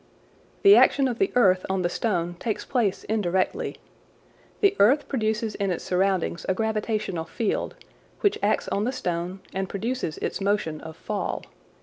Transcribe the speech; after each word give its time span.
The 0.63 0.75
action 0.75 1.07
of 1.07 1.19
the 1.19 1.31
earth 1.35 1.63
on 1.69 1.83
the 1.83 1.87
stone 1.87 2.33
takes 2.39 2.65
place 2.65 3.03
indirectly. 3.03 3.77
The 4.59 4.75
earth 4.79 5.07
produces 5.07 5.53
in 5.53 5.69
its 5.69 5.83
surrounding 5.83 6.39
a 6.49 6.55
gravitational 6.55 7.25
field, 7.25 7.75
which 8.21 8.39
acts 8.41 8.67
on 8.69 8.85
the 8.85 8.91
stone 8.93 9.41
and 9.53 9.69
produces 9.69 10.17
its 10.17 10.41
motion 10.41 10.81
of 10.81 10.97
fall. 10.97 11.43